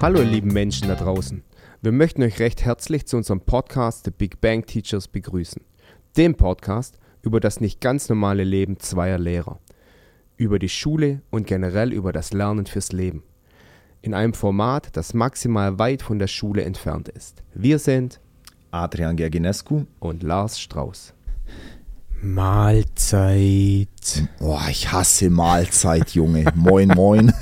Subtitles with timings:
[0.00, 1.44] Hallo ihr lieben Menschen da draußen.
[1.82, 5.62] Wir möchten euch recht herzlich zu unserem Podcast The Big Bang Teachers begrüßen.
[6.16, 9.60] Dem Podcast über das nicht ganz normale Leben zweier Lehrer.
[10.36, 13.22] Über die Schule und generell über das Lernen fürs Leben.
[14.02, 17.44] In einem Format, das maximal weit von der Schule entfernt ist.
[17.54, 18.20] Wir sind
[18.72, 19.86] Adrian Gerginescu.
[20.00, 21.14] und Lars Strauß.
[22.22, 23.88] Mahlzeit.
[24.38, 26.44] Boah, ich hasse Mahlzeit, Junge.
[26.54, 27.32] moin, moin.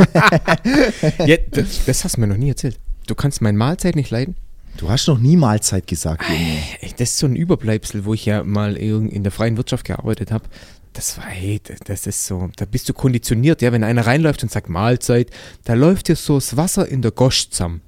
[1.26, 2.78] Ja, das, das hast du mir noch nie erzählt.
[3.06, 4.36] Du kannst meine Mahlzeit nicht leiden?
[4.76, 6.58] Du hast noch nie Mahlzeit gesagt, Junge.
[6.80, 10.30] Ey, Das ist so ein Überbleibsel, wo ich ja mal in der freien Wirtschaft gearbeitet
[10.30, 10.44] habe.
[10.92, 14.42] Das war, hey, das- das ist so, da bist du konditioniert, ja, wenn einer reinläuft
[14.42, 15.30] und sagt Mahlzeit,
[15.64, 17.80] da läuft dir so das Wasser in der Gosch zusammen.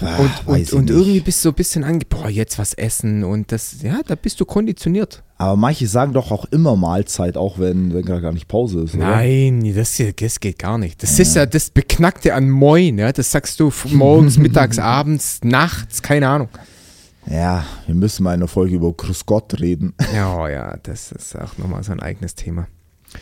[0.00, 3.24] Ah, Und, und, und irgendwie bist du so ein bisschen ange, boah, jetzt was essen
[3.24, 5.22] und das, ja, da bist du konditioniert.
[5.36, 8.94] Aber manche sagen doch auch immer Mahlzeit, auch wenn, wenn gerade gar nicht Pause ist.
[8.94, 9.08] Oder?
[9.08, 11.02] Nein, das, hier, das geht gar nicht.
[11.02, 16.02] Das ist ja das Beknackte an Moin, ja, das sagst du morgens, mittags, abends, nachts,
[16.02, 16.48] keine Ahnung.
[17.30, 19.94] Ja, wir müssen mal in einer Folge über Grüß Gott reden.
[20.14, 22.66] Ja, oh ja, das ist auch nochmal so ein eigenes Thema.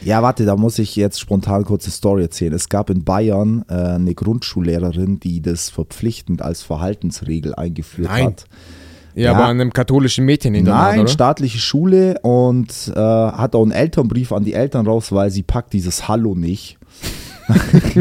[0.01, 2.53] Ja, warte, da muss ich jetzt spontan kurz eine Story erzählen.
[2.55, 8.27] Es gab in Bayern äh, eine Grundschullehrerin, die das verpflichtend als Verhaltensregel eingeführt Nein.
[8.27, 8.45] hat.
[9.15, 9.33] Ja, Ja.
[9.35, 11.09] aber an einem katholischen Mädcheninternat, Nein, oder?
[11.09, 15.73] staatliche Schule und äh, hat auch einen Elternbrief an die Eltern raus, weil sie packt
[15.75, 16.79] dieses Hallo nicht.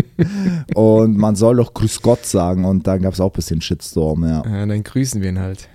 [0.76, 4.24] und man soll doch Grüß Gott sagen und dann gab es auch ein bisschen Shitstorm,
[4.24, 4.44] ja.
[4.46, 5.68] Ja, dann grüßen wir ihn halt.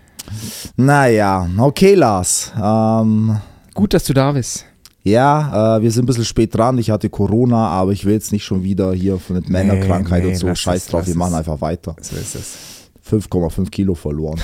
[0.77, 2.53] Naja, okay, Lars.
[2.61, 3.37] Ähm,
[3.75, 4.65] Gut, dass du da bist.
[5.07, 6.79] Ja, äh, wir sind ein bisschen spät dran.
[6.79, 10.31] Ich hatte Corona, aber ich will jetzt nicht schon wieder hier von der Männerkrankheit nee,
[10.31, 10.53] und so.
[10.53, 11.39] Scheiß es, drauf, wir machen es.
[11.39, 11.95] einfach weiter.
[12.01, 12.57] So ist es.
[13.09, 14.41] 5,5 Kilo verloren.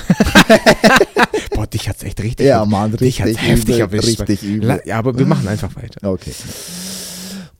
[1.53, 2.47] Boah, dich hat's echt richtig.
[2.47, 4.19] Ja, Mann, dich hat's richtig heftig übel, erwischt.
[4.21, 4.81] richtig übel.
[4.85, 6.09] Ja, aber wir machen einfach weiter.
[6.09, 6.31] Okay.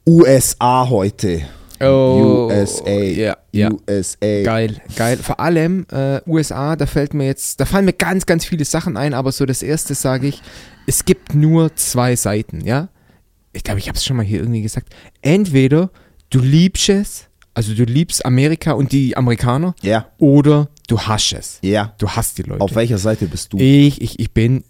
[0.07, 1.41] USA heute.
[1.81, 2.83] USA.
[2.85, 3.69] Oh, Ja, ja.
[3.85, 4.43] USA.
[4.43, 5.17] Geil, geil.
[5.17, 8.95] Vor allem äh, USA, da fällt mir jetzt, da fallen mir ganz, ganz viele Sachen
[8.95, 10.41] ein, aber so das erste sage ich,
[10.87, 12.87] es gibt nur zwei Seiten, ja.
[13.53, 14.93] Ich glaube, ich habe es schon mal hier irgendwie gesagt.
[15.21, 15.89] Entweder
[16.29, 21.59] du liebst es, also du liebst Amerika und die Amerikaner, Ja, oder du hasst es.
[21.61, 21.93] ja.
[21.99, 22.61] Du hasst die Leute.
[22.61, 23.57] Auf welcher Seite bist du?
[23.59, 24.63] ich, ich, ich bin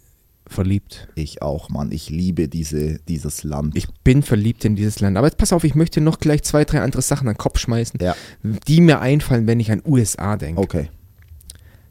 [0.46, 1.08] verliebt.
[1.14, 1.90] Ich auch, Mann.
[1.90, 3.74] Ich liebe diese, dieses Land.
[3.78, 5.16] Ich bin verliebt in dieses Land.
[5.16, 7.58] Aber jetzt pass auf, ich möchte noch gleich zwei, drei andere Sachen an den Kopf
[7.58, 10.60] schmeißen, ja, die mir einfallen, wenn ich an USA denke.
[10.60, 10.90] okay.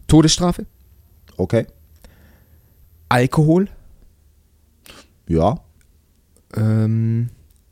[0.08, 0.68] Todesstrafe,
[1.38, 1.66] Okay.
[3.10, 3.68] Alkohol,
[5.28, 5.60] Ja.
[6.56, 7.30] Ähm,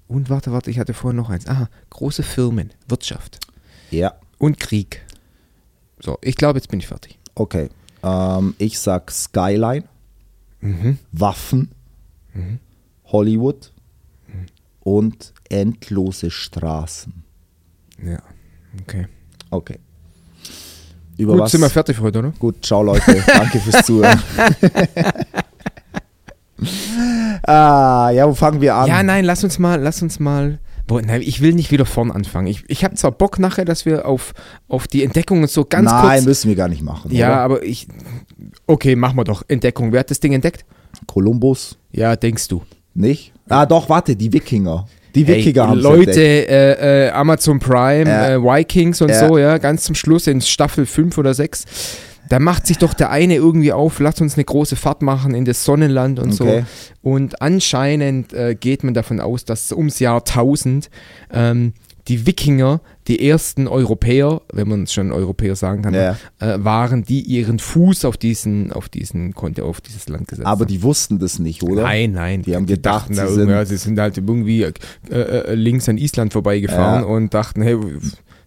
[0.07, 1.47] und warte, warte, ich hatte vorhin noch eins.
[1.47, 3.39] Aha, große Firmen, Wirtschaft
[3.91, 4.13] Ja.
[4.37, 5.05] und Krieg.
[5.99, 7.17] So, ich glaube, jetzt bin ich fertig.
[7.35, 7.69] Okay.
[8.03, 9.83] Ähm, ich sag Skyline,
[10.63, 10.99] Mhm.
[11.11, 11.71] Waffen,
[13.05, 13.71] Hollywood
[14.81, 17.23] und endlose Straßen.
[18.03, 18.21] Ja,
[18.81, 19.07] okay.
[19.49, 19.79] Okay.
[21.17, 21.51] Über Gut, was?
[21.51, 22.31] sind wir fertig für heute, oder?
[22.37, 23.23] Gut, ciao Leute.
[23.27, 24.21] Danke fürs Zuhören.
[27.43, 28.87] ah, ja, wo fangen wir an?
[28.87, 30.59] Ja, nein, lass uns mal, lass uns mal.
[30.87, 32.47] Boah, nein, ich will nicht wieder vorn anfangen.
[32.47, 34.33] Ich, ich habe zwar Bock nachher, dass wir auf,
[34.67, 36.25] auf die Entdeckungen so ganz Nein, kurz.
[36.25, 37.11] müssen wir gar nicht machen.
[37.13, 37.37] Ja, oder?
[37.41, 37.87] aber ich.
[38.67, 39.43] Okay, machen wir doch.
[39.47, 39.91] Entdeckung.
[39.93, 40.65] Wer hat das Ding entdeckt?
[41.07, 42.63] Kolumbus Ja, denkst du.
[42.93, 43.31] nicht?
[43.47, 44.85] Ah, doch, warte, die Wikinger.
[45.15, 48.29] Die Wikinger haben Leute, äh, äh, Amazon Prime, Ja.
[48.29, 49.27] äh, Vikings und Ja.
[49.27, 51.65] so, ja, ganz zum Schluss in Staffel 5 oder 6.
[52.31, 55.43] Da macht sich doch der eine irgendwie auf, lass uns eine große Fahrt machen in
[55.43, 56.63] das Sonnenland und Okay.
[57.03, 57.09] so.
[57.09, 60.89] Und anscheinend äh, geht man davon aus, dass ums Jahr 1000
[61.33, 61.73] ähm,
[62.07, 66.15] die Wikinger die ersten Europäer, wenn man es schon Europäer sagen kann, Ja.
[66.39, 70.61] äh, waren, die ihren Fuß auf diesen, auf diesen, konnte auf dieses Land gesetzt Aber
[70.61, 70.67] haben.
[70.67, 71.83] die wussten das nicht, oder?
[71.83, 72.43] Nein, nein.
[72.43, 74.71] Die haben gedacht, dachten da sie sind- ja, sie sind halt irgendwie äh,
[75.09, 77.07] äh, links an Island vorbeigefahren Ja.
[77.09, 77.77] und dachten, hey,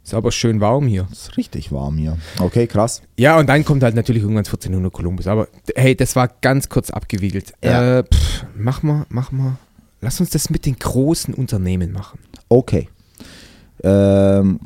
[0.04, 1.08] ist aber schön warm hier.
[1.10, 2.18] Ist richtig warm hier.
[2.38, 3.02] Okay, krass.
[3.18, 5.26] Ja, und dann kommt halt natürlich irgendwann 1400 Kolumbus.
[5.26, 7.52] Aber hey, das war ganz kurz abgewiegelt.
[7.64, 7.98] Ja.
[8.00, 9.56] Äh, pff, mach mal, mach mal.
[10.00, 12.18] Lass uns das mit den großen Unternehmen machen.
[12.50, 12.88] Okay.
[13.82, 14.60] Ähm,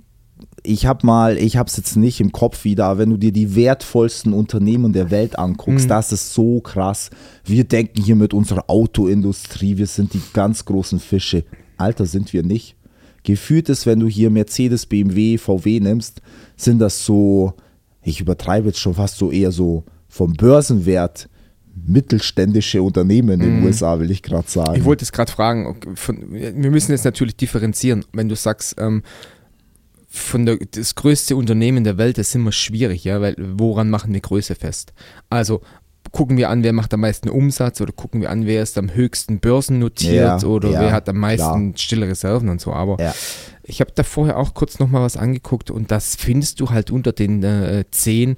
[0.64, 3.54] ich habe mal, ich habe es jetzt nicht im Kopf wieder, wenn du dir die
[3.54, 5.88] wertvollsten Unternehmen der Welt anguckst, Mhm.
[5.88, 7.10] das ist so krass.
[7.44, 11.44] Wir denken hier mit unserer Autoindustrie, wir sind die ganz großen Fische.
[11.76, 12.74] Alter, sind wir nicht.
[13.28, 16.22] Gefühlt ist, wenn du hier Mercedes, BMW, VW nimmst,
[16.56, 17.52] sind das so,
[18.02, 21.28] ich übertreibe jetzt schon fast so eher so vom Börsenwert
[21.86, 24.76] mittelständische Unternehmen in den USA, will ich gerade sagen.
[24.76, 25.78] Ich wollte es gerade fragen.
[25.94, 28.02] Von, wir müssen jetzt natürlich differenzieren.
[28.14, 29.02] Wenn du sagst, ähm,
[30.08, 34.14] von der, das größte Unternehmen der Welt, das ist immer schwierig, ja, weil woran machen
[34.14, 34.94] wir Größe fest?
[35.28, 35.60] Also
[36.12, 38.94] gucken wir an, wer macht am meisten Umsatz oder gucken wir an, wer ist am
[38.94, 41.78] höchsten börsennotiert Ja, oder ja, wer hat am meisten klar.
[41.78, 42.72] stille Reserven und so.
[42.72, 43.14] Aber Ja.
[43.62, 47.12] ich habe da vorher auch kurz nochmal was angeguckt und das findest du halt unter
[47.12, 48.36] den äh, zehn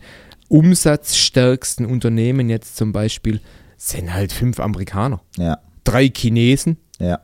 [0.48, 3.40] umsatzstärksten Unternehmen jetzt zum Beispiel,
[3.76, 7.20] sind halt fünf Amerikaner, Ja, drei Chinesen ja.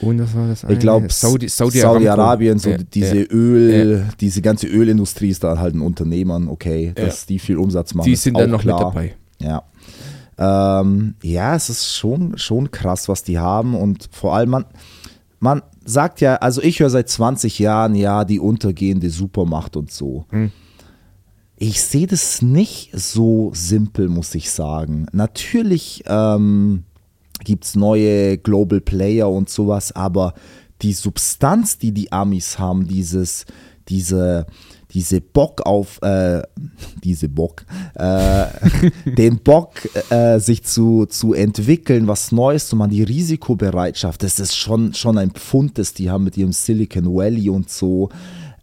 [0.00, 3.26] und das war das eine, Ich glaube, Saudi, Saudi, Saudi-Arabien, so Ja, diese ja.
[3.30, 8.06] Öl, diese ganze Ölindustrie ist da halt ein Unternehmern, okay, dass die viel Umsatz machen.
[8.06, 8.78] Die sind dann noch klar.
[8.78, 9.14] mit dabei.
[9.40, 9.64] Ja.
[10.36, 14.64] Ähm, ja, es ist schon, schon krass, was die haben und vor allem, man,
[15.38, 20.26] man sagt ja, also ich höre seit 20 Jahren, ja, die untergehende Supermacht und so.
[20.30, 20.50] Hm.
[21.56, 25.06] Ich sehe das nicht so simpel, muss ich sagen.
[25.12, 26.82] Natürlich ähm,
[27.44, 30.34] gibt es neue Global Player und sowas, aber
[30.82, 33.46] die Substanz, die die Amis haben, dieses,
[33.88, 34.46] diese,
[34.90, 36.42] diese Bock auf, äh,
[37.02, 37.64] diese Bock,
[37.94, 38.46] äh,
[39.06, 39.72] den Bock,
[40.10, 45.18] äh, sich zu, zu entwickeln, was Neues zu machen, die Risikobereitschaft, das ist schon, schon
[45.18, 48.10] ein Pfund, das die haben mit ihrem Silicon Valley und so.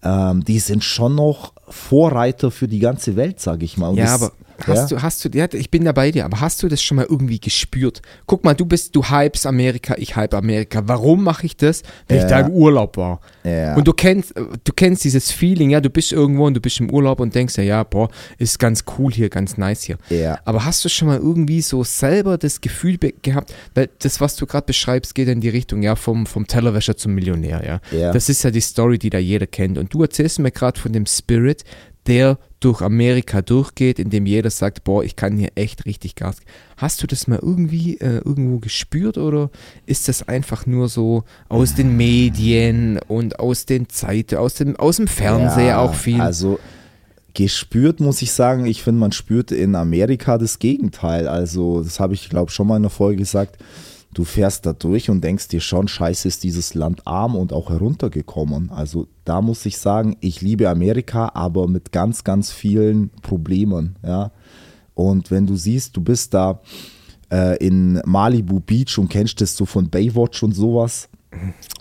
[0.04, 3.90] Ähm, die sind schon noch Vorreiter für die ganze Welt, sage ich mal.
[3.90, 4.32] Und Ja, das- aber
[4.64, 4.98] hast ja.
[4.98, 7.08] du, hast du, ja, ich bin da bei dir, aber hast du das schon mal
[7.10, 8.02] irgendwie gespürt?
[8.28, 10.84] Guck mal, du bist, du hypes Amerika, ich hype Amerika.
[10.86, 11.82] Warum mache ich das?
[12.08, 12.30] Weil ich Ja.
[12.30, 13.22] da im Urlaub war.
[13.44, 13.76] Ja.
[13.76, 16.92] Und du kennst, du kennst dieses Feeling, ja, du bist irgendwo und du bist im
[16.92, 19.98] Urlaub und denkst ja, ja, boah, ist ganz cool hier, ganz nice hier.
[20.12, 20.38] Ja.
[20.46, 24.46] Aber hast du schon mal irgendwie so selber das Gefühl gehabt, weil das, was du
[24.46, 27.98] gerade beschreibst, geht in die Richtung, ja, vom, vom Tellerwäscher zum Millionär, ja.
[27.98, 28.12] Ja.
[28.14, 29.80] Das ist ja die Story, die da jeder kennt.
[29.80, 31.61] Und du erzählst mir gerade von dem Spirit,
[32.08, 36.38] der durch Amerika durchgeht, in dem jeder sagt, boah, ich kann hier echt richtig Gas.
[36.78, 39.50] Hast du das mal irgendwie äh, irgendwo gespürt oder
[39.86, 44.98] ist das einfach nur so aus den Medien und aus den Zeiten, aus dem, aus
[44.98, 46.22] dem Fernseher Ja, auch viel?
[46.22, 46.60] Also
[47.34, 51.28] gespürt muss ich sagen, ich finde, man spürt in Amerika das Gegenteil.
[51.28, 53.58] Also das habe ich, glaube schon mal in der Folge gesagt.
[54.14, 57.70] Du fährst da durch und denkst dir schon, scheiße ist dieses Land arm und auch
[57.70, 58.70] heruntergekommen.
[58.70, 63.96] Also da muss ich sagen, ich liebe Amerika, aber mit ganz, ganz vielen Problemen.
[64.06, 64.32] Ja.
[64.96, 66.60] Und wenn du siehst, du bist da
[67.32, 71.08] äh, in Malibu Beach und kennst das so von Baywatch und sowas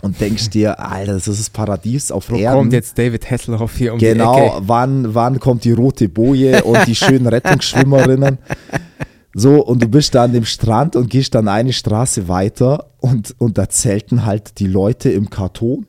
[0.01, 2.57] und denkst dir, Alter, das ist das Paradies auf Wo Erden.
[2.59, 4.61] kommt jetzt David Hasselhoff hier um die Genau, Ecke?
[4.67, 8.37] wann, wann kommt die rote Boje und die schönen Rettungsschwimmerinnen?
[9.33, 13.33] So, und du bist da an dem Strand und gehst dann eine Straße weiter und,
[13.37, 15.85] und da zelten halt die Leute im Karton.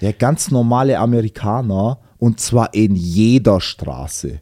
[0.00, 4.40] Ja, ganz normale Amerikaner und zwar in jeder Straße.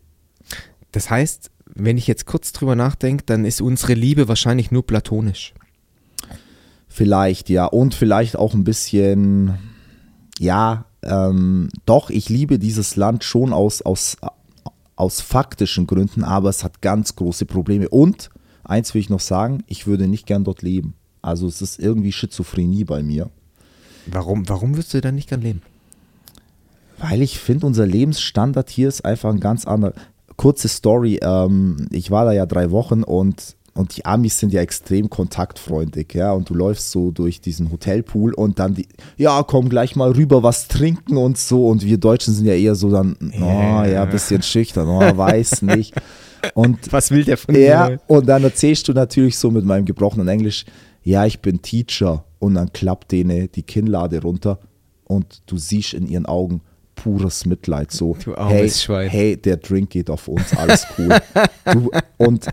[0.92, 5.54] Das heißt, wenn ich jetzt kurz drüber nachdenke, dann ist unsere Liebe wahrscheinlich nur platonisch.
[6.88, 7.66] Vielleicht, ja.
[7.66, 9.58] Und vielleicht auch ein bisschen,
[10.38, 14.16] ja, ähm, doch, ich liebe dieses Land schon aus, aus,
[14.98, 17.88] aus faktischen Gründen, aber es hat ganz große Probleme.
[17.88, 18.30] Und
[18.64, 20.94] eins will ich noch sagen, ich würde nicht gern dort leben.
[21.22, 23.30] Also es ist irgendwie Schizophrenie bei mir.
[24.06, 25.62] Warum, warum würdest du da nicht gern leben?
[26.98, 29.92] Weil ich finde, unser Lebensstandard hier ist einfach ein ganz anderer.
[30.36, 34.60] Kurze Story, ähm, ich war da ja drei Wochen und, und die Amis sind ja
[34.60, 39.68] extrem kontaktfreundlich, ja, und du läufst so durch diesen Hotelpool und dann die, ja, komm
[39.68, 43.16] gleich mal rüber was trinken und so und wir Deutschen sind ja eher so dann,
[43.40, 45.94] oh ja, bisschen schüchtern, oh, weiß nicht.
[46.54, 50.26] Und Was will der von ja, und dann erzählst du natürlich so mit meinem gebrochenen
[50.26, 50.64] Englisch,
[51.04, 52.24] ja, ich bin Teacher.
[52.40, 54.60] Und dann klappt denen die Kinnlade runter
[55.04, 56.60] und du siehst in ihren Augen
[56.94, 57.90] pures Mitleid.
[57.90, 59.08] So, hey, Schwein.
[59.08, 61.16] hey, der Drink geht auf uns, alles cool.
[61.72, 62.46] du, und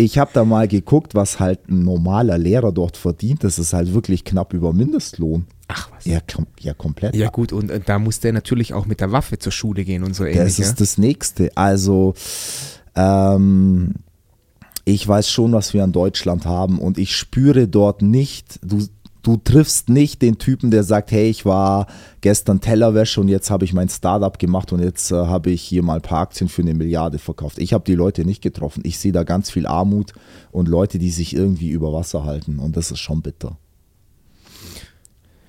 [0.00, 3.44] ich habe da mal geguckt, was halt ein normaler Lehrer dort verdient.
[3.44, 5.46] Das ist halt wirklich knapp über Mindestlohn.
[5.68, 6.04] Ach was.
[6.06, 7.14] Ja, kom ja komplett.
[7.14, 10.02] Ja gut, und äh, da muss der natürlich auch mit der Waffe zur Schule gehen
[10.02, 10.58] und so Das ähnlich.
[10.58, 11.50] ist das Nächste.
[11.56, 12.14] Also,
[12.96, 13.94] ähm,
[14.84, 18.86] ich weiß schon, was wir in Deutschland haben und ich spüre dort nicht, du,
[19.22, 21.86] du triffst nicht den Typen, der sagt, hey, ich war
[22.20, 25.82] gestern Tellerwäsche und jetzt habe ich mein Startup gemacht und jetzt äh, habe ich hier
[25.82, 27.58] mal ein paar Aktien für eine Milliarde verkauft.
[27.58, 28.82] Ich habe die Leute nicht getroffen.
[28.84, 30.12] Ich sehe da ganz viel Armut
[30.50, 33.56] und Leute, die sich irgendwie über Wasser halten und das ist schon bitter.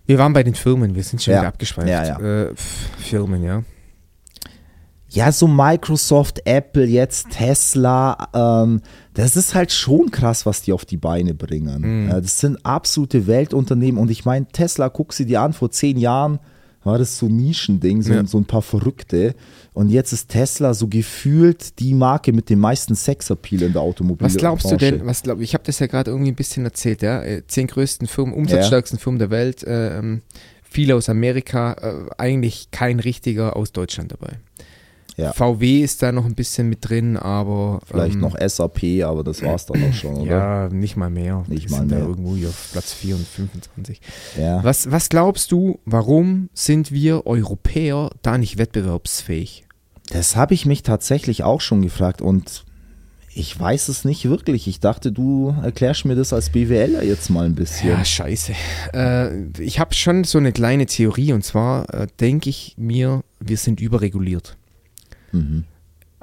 [0.05, 1.41] Wir waren bei den Firmen, wir sind schon Ja.
[1.41, 1.87] wieder abgeschweift.
[1.87, 2.19] Ja, ja.
[2.19, 3.63] Äh, Firmen, ja.
[5.13, 8.81] Ja, so Microsoft, Apple, jetzt Tesla, ähm,
[9.13, 12.07] das ist halt schon krass, was die auf die Beine bringen.
[12.09, 15.97] Ja, das sind absolute Weltunternehmen und ich meine, Tesla, guck sie dir an, vor zehn
[15.97, 16.39] Jahren
[16.83, 18.25] war das so ein Nischending, so, Ja.
[18.25, 19.35] so ein paar Verrückte.
[19.73, 24.35] Und jetzt ist Tesla so gefühlt die Marke mit dem meisten Sexappeal in der Automobilbranche.
[24.35, 27.01] Was glaubst du denn, was glaub, ich habe das ja gerade irgendwie ein bisschen erzählt,
[27.03, 30.21] ja, äh, zehn größten Firmen, umsatzstärksten Firmen der Welt, ähm,
[30.63, 34.39] viele aus Amerika, äh, eigentlich kein richtiger aus Deutschland dabei.
[35.17, 35.33] Ja.
[35.33, 37.79] VW ist da noch ein bisschen mit drin, aber.
[37.85, 40.31] Vielleicht ähm, noch SAP, aber das war es dann auch schon, oder?
[40.31, 41.43] Ja, nicht mal mehr.
[41.47, 42.05] Nicht mal sind Da mehr.
[42.07, 44.01] irgendwo hier auf Platz 4 und 25.
[44.39, 44.63] Ja.
[44.63, 49.65] Was, was glaubst du, warum sind wir Europäer da nicht wettbewerbsfähig?
[50.11, 52.65] Das habe ich mich tatsächlich auch schon gefragt und
[53.33, 54.67] ich weiß es nicht wirklich.
[54.67, 57.89] Ich dachte, du erklärst mir das als BWLer jetzt mal ein bisschen.
[57.89, 58.51] Ja, scheiße.
[58.93, 63.55] Äh, ich habe schon so eine kleine Theorie und zwar äh, denke ich mir, wir
[63.57, 64.57] sind überreguliert.
[65.31, 65.65] Mhm.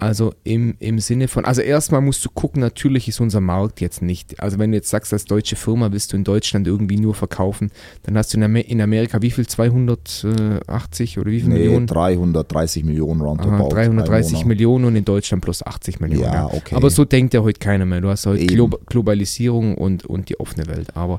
[0.00, 4.00] Also im, im Sinne von, also erstmal musst du gucken, natürlich ist unser Markt jetzt
[4.00, 7.16] nicht, also wenn du jetzt sagst, als deutsche Firma willst du in Deutschland irgendwie nur
[7.16, 7.72] verkaufen,
[8.04, 11.88] dann hast du in, Amer in Amerika wie viel, 280 oder wie viel Nee, Millionen?
[11.88, 13.70] 330 Millionen Aha, roundabout.
[13.70, 14.46] 330 Einwohner.
[14.46, 16.32] Millionen und in Deutschland plus 80 Millionen.
[16.32, 16.76] Ja, okay.
[16.76, 18.00] Aber so denkt ja heute keiner mehr.
[18.00, 18.46] Du hast heute.
[18.46, 20.96] Glo Globalisierung und, und die offene Welt.
[20.96, 21.18] Aber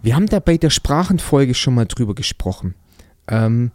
[0.00, 2.76] wir haben da bei der Sprachenfolge schon mal drüber gesprochen.
[3.26, 3.72] Ähm,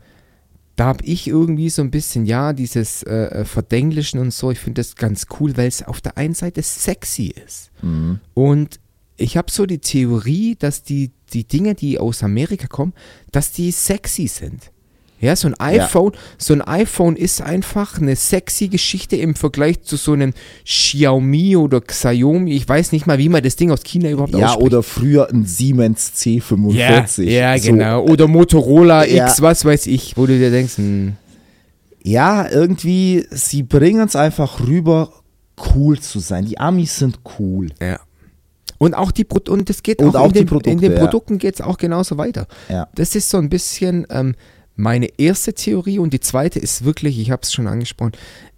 [0.77, 4.59] da habe ich irgendwie so ein bisschen, ja, dieses äh, äh, Verdenglischen und so, ich
[4.59, 7.71] finde das ganz cool, weil es auf der einen Seite sexy ist.
[7.81, 8.19] Mhm.
[8.35, 8.79] Und
[9.17, 12.93] ich habe so die Theorie, dass die, die Dinge, die aus Amerika kommen,
[13.31, 14.71] dass die sexy sind.
[15.19, 19.95] Ja, so ein iPhone, so ein iPhone ist einfach eine sexy Geschichte im Vergleich zu
[19.95, 20.33] so einem
[20.63, 22.53] Xiaomi oder Xiaomi.
[22.53, 24.65] Ich weiß nicht mal, wie man das Ding aus China überhaupt Ja, ausspricht.
[24.67, 27.23] oder früher ein Siemens C45.
[27.23, 28.03] Ja, ja So, genau.
[28.03, 29.25] Oder Motorola Ja.
[29.27, 31.13] X, was weiß ich, wo du dir denkst, hm,
[32.03, 35.11] Ja, irgendwie, sie bringen es einfach rüber,
[35.75, 36.45] cool zu sein.
[36.45, 37.69] Die Amis sind cool.
[37.81, 37.99] ja.
[38.79, 40.75] Und auch die Pro und das geht Und auch, auch in, die den, in Produkte,
[40.77, 40.99] den ja.
[40.99, 42.45] Produkten geht es auch genauso weiter.
[42.69, 42.87] Ja.
[42.93, 44.35] Das ist so ein bisschen ähm,
[44.77, 48.13] meine erste Theorie und die zweite ist wirklich, ich habe es schon angesprochen,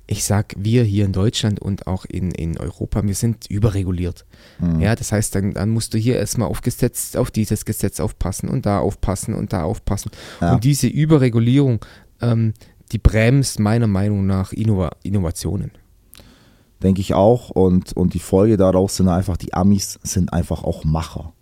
[0.06, 4.26] ich sag, wir hier in Deutschland und auch in, in Europa, wir sind überreguliert.
[4.60, 4.82] Mhm.
[4.82, 8.50] Ja, das heißt, dann, dann musst du hier erstmal auf, Gesetz, auf dieses Gesetz aufpassen
[8.50, 10.12] und da aufpassen und da aufpassen.
[10.42, 10.54] Ja.
[10.54, 11.86] Und diese Überregulierung,
[12.22, 12.54] ähm,
[12.92, 15.72] die bremst meiner Meinung nach Innova Innovationen.
[16.82, 17.52] Denke ich auch.
[17.52, 21.34] Und, und die Folge daraus sind einfach, die Amis sind einfach auch Macher.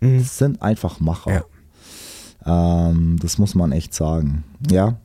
[0.00, 0.18] Mhm.
[0.18, 1.46] Das sind einfach Macher.
[2.46, 4.44] Ähm, das muss man echt sagen.
[4.70, 4.96] Ja.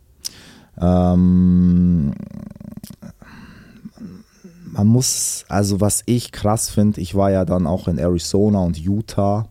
[0.80, 2.14] Ähm,
[4.72, 8.78] man muss, also was ich krass finde, ich war ja dann auch in Arizona und
[8.78, 9.48] Utah.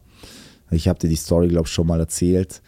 [0.71, 2.63] Ich habe dir die Story, glaube ich, schon mal erzählt.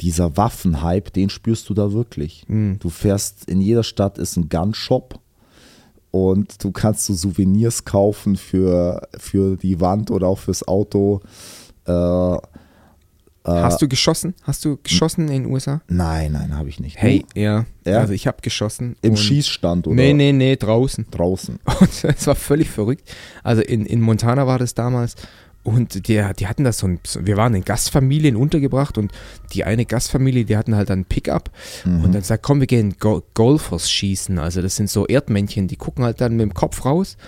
[0.00, 2.44] Dieser Waffenhype, den spürst du da wirklich.
[2.48, 2.78] Mhm.
[2.78, 5.18] Du fährst, in jeder Stadt ist ein Gunshop
[6.10, 11.20] und du kannst so Souvenirs kaufen für, für die Wand oder auch fürs Auto.
[11.84, 12.36] Äh,
[13.50, 14.34] Hast du geschossen?
[14.42, 15.80] Hast du geschossen in den USA?
[15.88, 16.96] nein, nein, habe ich nicht.
[16.96, 17.64] Hey, ja.
[17.86, 17.98] Ja?
[18.00, 18.96] Also ich habe geschossen.
[19.02, 21.06] Im Schießstand oder Nee, nee, nee, draußen.
[21.10, 21.58] draußen?
[21.80, 23.08] Und es war völlig verrückt.
[23.42, 25.14] Also in, in Montana war das damals.
[25.64, 29.12] Und die, die hatten das so ein, wir waren in Gastfamilien untergebracht und
[29.52, 31.50] die eine Gastfamilie, die hatten halt dann Pickup
[31.84, 34.38] und dann sagt, komm, wir gehen Go Golfers schießen.
[34.38, 37.18] Also das sind so Erdmännchen, die gucken halt dann mit dem Kopf raus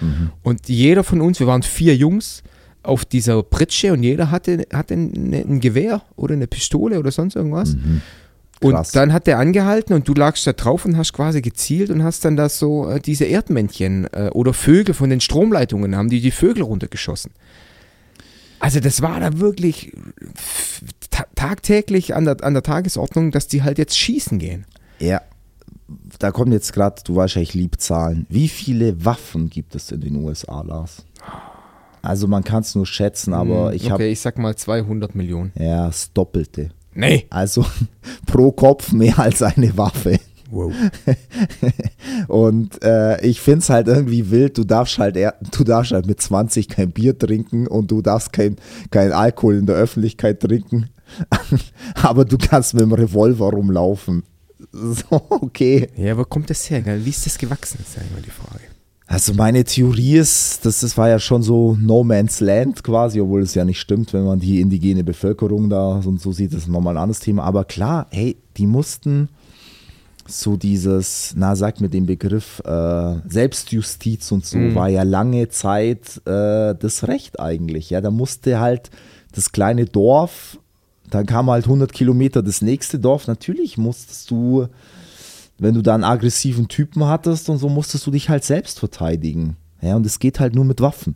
[0.42, 2.42] und jeder von uns, wir waren vier Jungs
[2.82, 7.36] auf dieser Pritsche und jeder hatte, hatte ein, ein Gewehr oder eine Pistole oder sonst
[7.36, 7.76] irgendwas.
[8.60, 8.92] Und Krass.
[8.92, 12.24] dann hat der angehalten und du lagst da drauf und hast quasi gezielt und hast
[12.26, 16.30] dann da so äh, diese Erdmännchen äh, oder Vögel von den Stromleitungen, haben die die
[16.30, 17.32] Vögel runtergeschossen.
[18.58, 19.92] Also das war da wirklich
[21.08, 24.66] ta tagtäglich an der, an der Tagesordnung, dass die halt jetzt schießen gehen.
[24.98, 25.22] Ja.
[26.18, 28.26] Da kommt jetzt gerade, du weißt ja, ich liebe Zahlen.
[28.28, 31.04] Wie viele Waffen gibt es in den USA, Lars?
[32.02, 35.52] Also man kann es nur schätzen, aber ich okay, habe ich sag mal 200 Millionen.
[35.54, 36.70] ja das Doppelte.
[36.94, 37.26] Nee.
[37.30, 37.64] Also
[38.26, 40.18] pro Kopf mehr als eine Waffe.
[40.50, 40.72] Wow.
[42.28, 46.20] Und äh, ich finde es halt irgendwie wild, du darfst halt du darfst halt mit
[46.20, 48.56] 20 kein Bier trinken und du darfst kein,
[48.90, 50.90] kein Alkohol in der Öffentlichkeit trinken.
[52.02, 54.24] Aber du kannst mit dem Revolver rumlaufen.
[54.72, 55.88] So, okay.
[55.96, 56.82] Ja, wo kommt das her?
[56.84, 58.69] Wie ist das gewachsen, ist ja immer die Frage.
[59.10, 63.42] Also meine Theorie ist, das, das war ja schon so No Man's Land quasi, obwohl
[63.42, 66.68] es ja nicht stimmt, wenn man die indigene Bevölkerung da und so sieht, das ist
[66.68, 67.42] nochmal ein anderes Thema.
[67.42, 69.28] Aber klar, hey, die mussten
[70.28, 76.18] so dieses, na sag mir den Begriff, äh, Selbstjustiz und so, war ja lange Zeit
[76.24, 77.90] äh, das Recht eigentlich.
[77.90, 78.90] Ja, da musste halt
[79.32, 80.56] das kleine Dorf,
[81.10, 83.26] dann kam halt 100 Kilometer das nächste Dorf.
[83.26, 84.68] Natürlich musstest du
[85.60, 89.56] wenn du da einen aggressiven Typen hattest und so, musstest du dich halt selbst verteidigen.
[89.80, 91.14] Ja, und es geht halt nur mit Waffen.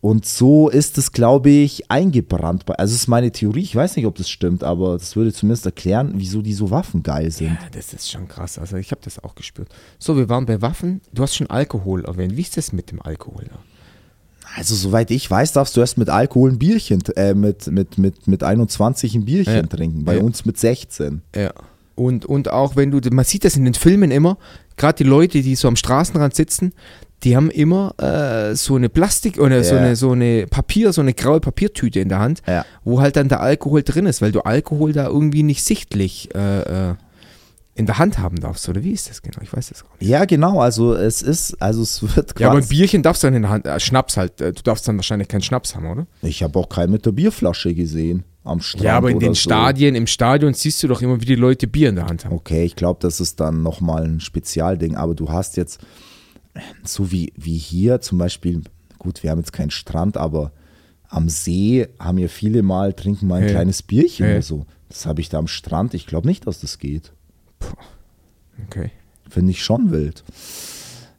[0.00, 2.64] Und so ist es, glaube ich, eingebrannt.
[2.78, 3.62] Also, das ist meine Theorie.
[3.62, 7.30] Ich weiß nicht, ob das stimmt, aber das würde zumindest erklären, wieso die so waffengeil
[7.32, 7.48] sind.
[7.48, 8.58] Ja, das ist schon krass.
[8.58, 9.68] Also ich habe das auch gespürt.
[9.98, 11.00] So, wir waren bei Waffen.
[11.12, 12.36] Du hast schon Alkohol erwähnt.
[12.36, 13.46] Wie ist das mit dem Alkohol?
[14.56, 18.28] Also, soweit ich weiß, darfst du erst mit Alkohol ein Bierchen, äh, mit, mit, mit,
[18.28, 19.62] mit 21 ein Bierchen Ja.
[19.62, 20.04] trinken.
[20.04, 20.22] Bei Ja.
[20.22, 21.22] uns mit 16.
[21.34, 21.52] Ja.
[21.98, 24.38] Und, und auch wenn du, man sieht das in den Filmen immer,
[24.76, 26.72] gerade die Leute, die so am Straßenrand sitzen,
[27.24, 29.80] die haben immer äh, so eine Plastik oder so Ja.
[29.80, 32.64] eine so eine Papier, so eine graue Papiertüte in der Hand, Ja.
[32.84, 36.90] wo halt dann der Alkohol drin ist, weil du Alkohol da irgendwie nicht sichtlich äh,
[36.90, 36.94] äh,
[37.74, 39.38] in der Hand haben darfst, oder wie ist das genau?
[39.42, 40.08] Ich weiß das gar nicht.
[40.08, 42.42] Ja, genau, also es ist, also es wird quasi.
[42.42, 44.62] Ja, aber ein Bierchen darfst du dann in der Hand, äh, Schnaps halt, äh, du
[44.62, 46.06] darfst dann wahrscheinlich keinen Schnaps haben, oder?
[46.22, 48.84] ich habe auch keinen mit der Bierflasche gesehen am Strand.
[48.84, 49.40] ja, aber in den so.
[49.40, 52.34] Stadien, im Stadion siehst du doch immer, wie die Leute Bier in der Hand haben.
[52.34, 55.80] Okay, ich glaube, das ist dann nochmal ein Spezialding, aber du hast jetzt,
[56.84, 58.62] so wie, wie hier zum Beispiel,
[58.98, 60.52] gut, wir haben jetzt keinen Strand, aber
[61.08, 63.50] am See haben ja viele mal, trinken mal ein Ja.
[63.50, 64.32] kleines Bierchen Ja.
[64.32, 64.66] oder so.
[64.88, 67.12] Das habe ich da am Strand, ich glaube nicht, dass das geht.
[68.66, 68.90] Okay.
[69.28, 70.24] Finde ich schon wild.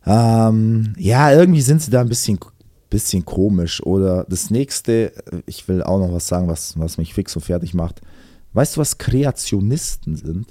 [0.05, 2.39] Ähm, ja, irgendwie sind sie da ein bisschen,
[2.89, 3.83] bisschen komisch.
[3.83, 5.13] Oder das nächste,
[5.45, 8.01] ich will auch noch was sagen, was, was mich fix und fertig macht.
[8.53, 10.47] Weißt du, was Kreationisten sind?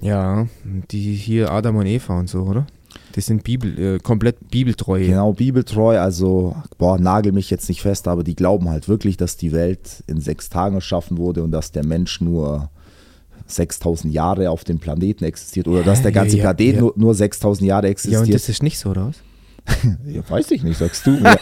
[0.00, 0.46] Ja,
[0.90, 2.66] die hier Adam und Eva und so, oder?
[3.14, 5.04] Die sind Bibel, äh, komplett bibeltreu.
[5.04, 9.36] Genau, bibeltreu, also, boah, nagel mich jetzt nicht fest, aber die glauben halt wirklich, dass
[9.36, 12.70] die Welt in sechs Tagen erschaffen wurde und dass der Mensch nur
[13.46, 16.80] 6000 Jahre auf dem Planeten existiert oder dass der Ja, ganze ja, Planet ja.
[16.80, 18.34] Nur, nur 6000 Jahre Ja, und existiert.
[18.34, 19.16] das ist nicht so, oder was?
[20.06, 21.38] Ja, weiß ich nicht, sagst du mir.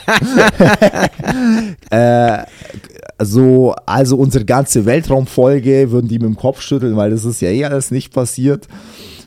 [1.90, 2.44] äh,
[3.24, 7.48] so, also unsere ganze Weltraumfolge würden die mit dem Kopf schütteln, weil das ist ja
[7.50, 8.68] eh alles nicht passiert.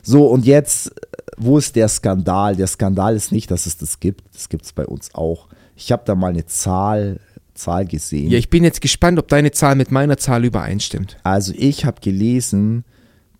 [0.02, 0.92] So, und jetzt,
[1.36, 2.56] wo ist der Skandal?
[2.56, 4.22] Der Skandal ist nicht, dass es das gibt.
[4.34, 5.48] Das gibt es bei uns auch.
[5.76, 7.20] Ich habe da mal eine Zahl,
[7.54, 8.30] Zahl gesehen.
[8.30, 11.16] Ja, ich bin jetzt gespannt, ob deine Zahl mit meiner Zahl übereinstimmt.
[11.22, 12.84] Also ich habe gelesen,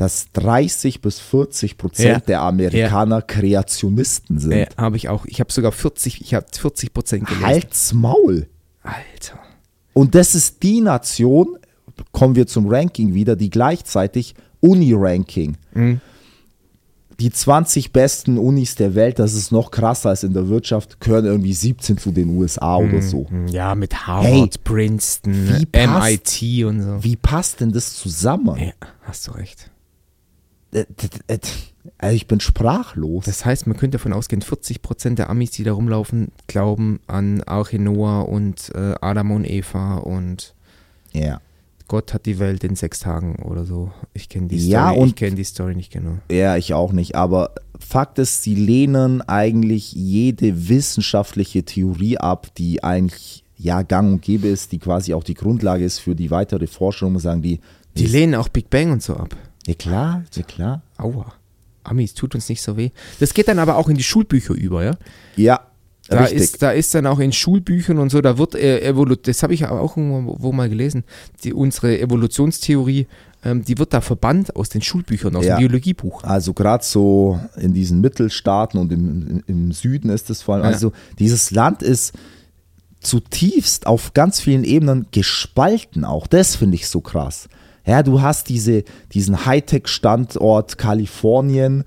[0.00, 2.20] dass 30 bis 40 Prozent Ja.
[2.20, 4.52] der Amerikaner Kreationisten sind.
[4.52, 5.26] Äh, habe ich auch.
[5.26, 7.46] Ich habe sogar 40, ich habe 40 Prozent gelesen.
[7.46, 8.46] Halt's Maul.
[8.82, 9.38] Alter.
[9.92, 11.58] Und das ist die Nation,
[12.12, 15.56] kommen wir zum Ranking wieder, die gleichzeitig Uni-Ranking.
[15.74, 16.00] Mhm.
[17.18, 21.26] Die 20 besten Unis der Welt, das ist noch krasser als in der Wirtschaft, gehören
[21.26, 23.26] irgendwie 17 zu den USA oder so.
[23.28, 26.10] Hm, Ja, mit Harvard, Hey, Princeton, passt-
[26.42, 27.04] MIT und so.
[27.04, 28.56] Wie passt denn das zusammen?
[28.58, 28.72] Ja,
[29.02, 29.70] hast du recht.
[30.72, 31.38] Äh, d-
[31.98, 33.24] Also ich bin sprachlos.
[33.24, 37.42] Das heißt, man könnte davon ausgehen, 40 Prozent der Amis, die da rumlaufen, glauben an
[37.42, 40.54] Arche Noah und äh, Adam und Eva und
[41.12, 41.40] ja.
[41.88, 43.90] Gott hat die Welt in sechs Tagen oder so.
[44.14, 44.70] Ich kenne die Story.
[44.72, 46.18] Ja, ich und- kenne die Story nicht genau.
[46.30, 47.16] Ja, ich auch nicht.
[47.16, 54.22] Aber Fakt ist, sie lehnen eigentlich jede wissenschaftliche Theorie ab, die eigentlich ja gang und
[54.22, 57.58] gäbe ist, die quasi auch die Grundlage ist für die weitere Forschung, sagen die.
[57.96, 59.34] Die lehnen auch Big Bang und so ab.
[59.70, 60.82] Ja klar, ja klar.
[60.98, 61.32] Aua.
[61.84, 62.90] Amis, tut uns nicht so weh.
[63.20, 64.96] Das geht dann aber auch in die Schulbücher über, ja?
[65.36, 65.60] Ja,
[66.08, 66.40] Da richtig.
[66.40, 69.54] ist, da ist dann auch in Schulbüchern und so, da wird äh, Evolu das habe
[69.54, 71.04] ich aber auch irgendwo wo mal gelesen,
[71.44, 73.06] die, unsere Evolutionstheorie,
[73.44, 75.56] ähm, die wird da verbannt aus den Schulbüchern, aus Ja.
[75.56, 76.24] dem Biologiebuch.
[76.24, 80.70] Also gerade so in diesen Mittelstaaten und im, im Süden ist es vor allem, Ja.
[80.70, 82.12] also dieses Land ist
[83.00, 86.26] zutiefst auf ganz vielen Ebenen gespalten auch.
[86.26, 87.48] Das finde ich so krass.
[87.86, 91.84] Ja, du hast diese, diesen Hightech-Standort Kalifornien,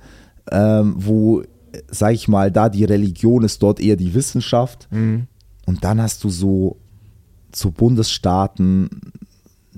[0.52, 1.44] ähm, wo,
[1.90, 4.88] sag ich mal, da die Religion ist dort eher die Wissenschaft.
[4.92, 5.28] Mhm.
[5.66, 6.78] Und dann hast du so,
[7.56, 8.90] so Bundesstaaten,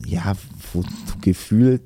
[0.05, 0.33] ja,
[0.73, 1.83] wo du gefühlt,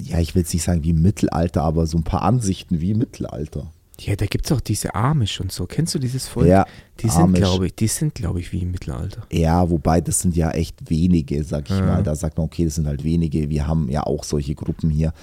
[0.00, 3.72] ja, ich will jetzt nicht sagen wie Mittelalter, aber so ein paar Ansichten wie Mittelalter.
[4.00, 5.66] Ja, da gibt es auch diese Amish und so.
[5.66, 6.48] Kennst du dieses Volk?
[6.48, 6.66] Ja,
[7.00, 9.22] die sind, glaube ich, die sind, glaube ich, wie im Mittelalter.
[9.32, 11.84] Ja, wobei das sind ja echt wenige, sag ich Ja.
[11.86, 12.02] mal.
[12.02, 13.48] Da sagt man, okay, das sind halt wenige.
[13.48, 15.14] Wir haben ja auch solche Gruppen hier.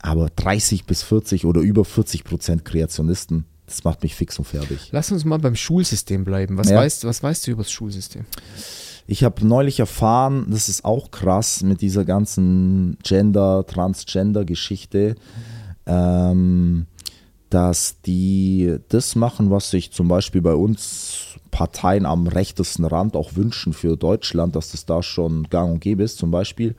[0.00, 4.88] Aber 30 bis 40 oder über 40 Prozent Kreationisten, das macht mich fix und fertig.
[4.90, 6.58] Lass uns mal beim Schulsystem bleiben.
[6.58, 6.76] Was, Ja.
[6.76, 8.26] weißt, was weißt du über das Schulsystem?
[9.06, 15.14] Ich habe neulich erfahren, das ist auch krass mit dieser ganzen Gender, Transgender-Geschichte,
[15.86, 16.86] ähm,
[17.52, 23.36] dass die das machen, was sich zum Beispiel bei uns Parteien am rechtesten Rand auch
[23.36, 26.16] wünschen für Deutschland, dass das da schon gang und gäbe ist.
[26.16, 26.74] Zum Beispiel,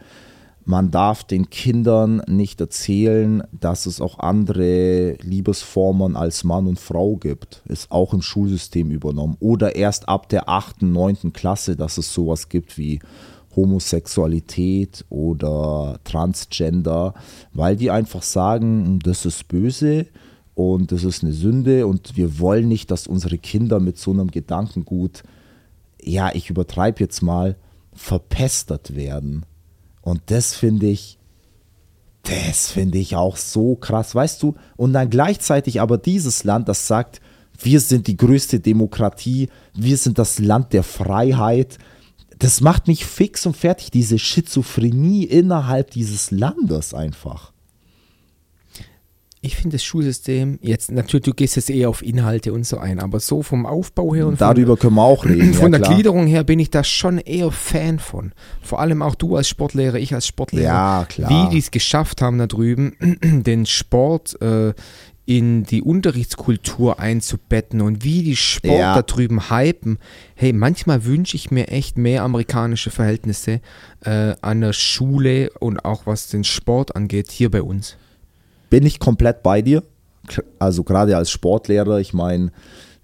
[0.65, 7.17] man darf den Kindern nicht erzählen, dass es auch andere Liebesformen als Mann und Frau
[7.17, 7.61] gibt.
[7.65, 9.37] Ist auch im Schulsystem übernommen.
[9.39, 11.33] Oder erst ab der 8., 9.
[11.33, 12.99] Klasse, dass es sowas gibt wie
[13.55, 17.13] Homosexualität oder Transgender,
[17.53, 20.07] weil die einfach sagen, das ist böse
[20.55, 24.29] und das ist eine Sünde und wir wollen nicht, dass unsere Kinder mit so einem
[24.29, 25.23] Gedankengut,
[26.01, 27.55] ja, ich übertreibe jetzt mal,
[27.93, 29.45] verpestert werden.
[30.01, 31.17] Und das finde ich,
[32.23, 34.55] das finde ich auch so krass, weißt du?
[34.75, 37.19] Und dann gleichzeitig aber dieses Land, das sagt,
[37.59, 41.77] wir sind die größte Demokratie, wir sind das Land der Freiheit.
[42.39, 47.52] Das macht mich fix und fertig, diese Schizophrenie innerhalb dieses Landes einfach.
[49.45, 52.99] Ich finde das Schulsystem, jetzt natürlich, du gehst jetzt eher auf Inhalte und so ein,
[52.99, 55.53] aber so vom Aufbau her und Darüber können wir auch reden.
[55.53, 55.93] von, von ja, der klar.
[55.95, 58.31] Gliederung her bin ich da schon eher Fan von.
[58.61, 60.63] Vor allem auch du als Sportlehrer, ich als Sportlehrer.
[60.73, 61.29] Ja, klar.
[61.29, 64.73] Wie die es geschafft haben da drüben, den Sport äh,
[65.25, 68.95] in die Unterrichtskultur einzubetten und wie die Sport Ja.
[68.95, 69.97] da drüben hypen.
[70.35, 73.61] Hey, manchmal wünsche ich mir echt mehr amerikanische Verhältnisse
[74.05, 77.97] äh, an der Schule und auch was den Sport angeht, hier bei uns.
[78.73, 79.83] Bin ich komplett bei dir.
[80.57, 82.51] Also gerade als Sportlehrer, ich meine,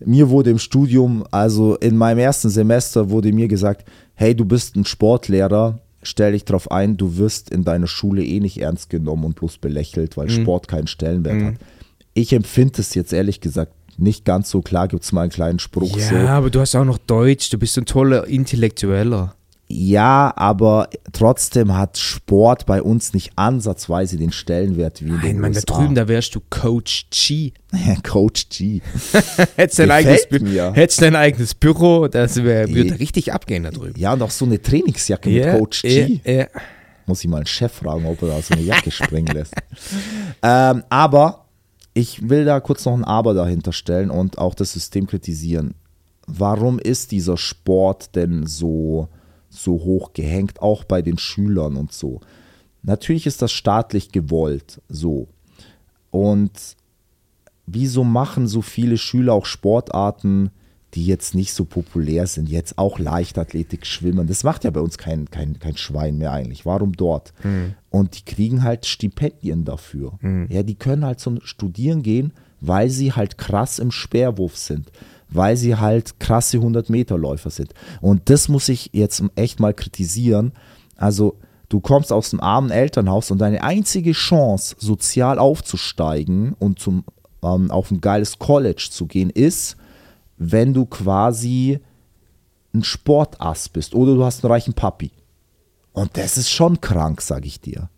[0.04, 4.76] mir wurde im Studium, also in meinem ersten Semester wurde mir gesagt, hey, du bist
[4.76, 9.26] ein Sportlehrer, stell dich drauf ein, du wirst in deiner Schule eh nicht ernst genommen
[9.26, 11.54] und bloß belächelt, weil Sport keinen Stellenwert hat.
[12.16, 15.60] Ich empfinde es jetzt ehrlich gesagt nicht ganz so klar, gibt es mal einen kleinen
[15.60, 16.16] Spruch Ja, so.
[16.16, 19.36] aber du hast auch noch Deutsch, du bist ein toller Intellektueller.
[19.72, 25.62] Ja, aber trotzdem hat Sport bei uns nicht ansatzweise den Stellenwert wie in Nein, da
[25.62, 27.54] drüben, da wärst du Coach G.
[28.04, 28.82] Coach G.
[29.56, 30.22] Hättest dein, eigenes,
[30.74, 33.94] hättest dein eigenes Büro, das wär, Je- würde richtig abgehen da drüben.
[34.00, 36.20] Ja, und auch so eine Trainingsjacke mit Coach G.
[36.26, 36.48] ja.
[37.06, 39.54] Muss ich mal einen Chef fragen, ob er da so eine Jacke springen lässt.
[40.42, 41.46] Ähm, aber
[41.94, 45.74] ich will da kurz noch ein Aber dahinter stellen und auch das System kritisieren.
[46.28, 49.10] Warum ist dieser Sport denn so,
[49.50, 52.22] so hoch gehängt, auch bei den Schülern und so?
[52.82, 55.28] Natürlich ist das staatlich gewollt, so.
[56.12, 56.52] Und
[57.66, 60.52] wieso machen so viele Schüler auch Sportarten,
[60.96, 64.26] die jetzt nicht so populär sind, jetzt auch Leichtathletik, Schwimmen.
[64.26, 66.66] Das macht ja bei uns kein, kein, kein Schwein mehr eigentlich.
[66.66, 67.32] Warum dort?
[67.92, 70.18] Und die kriegen halt Stipendien dafür.
[70.50, 74.92] Ja, die können halt zum Studieren gehen, weil sie halt krass im Speerwurf sind.
[75.32, 77.74] Weil sie halt krasse 100-Meter-Läufer sind.
[78.02, 80.54] Und das muss ich jetzt echt mal kritisieren.
[80.96, 81.38] Also,
[81.70, 87.04] du kommst aus einem armen Elternhaus und deine einzige Chance, sozial aufzusteigen und zum,
[87.44, 89.78] ähm, auf ein geiles College zu gehen, ist,
[90.38, 91.80] wenn du quasi
[92.74, 95.12] ein Sportass bist oder du hast einen reichen Papi.
[95.94, 97.90] Und das ist schon krank, sag ich dir.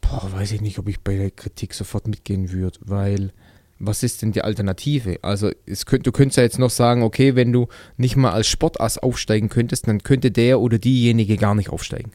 [0.00, 3.32] Boah, weiß ich nicht, ob ich bei der Kritik sofort mitgehen würde, weil
[3.78, 5.18] was ist denn die Alternative?
[5.22, 5.50] Also
[5.86, 9.48] könnt, du könntest ja jetzt noch sagen, okay, wenn du nicht mal als Sportass aufsteigen
[9.48, 12.12] könntest, dann könnte der oder diejenige gar nicht aufsteigen.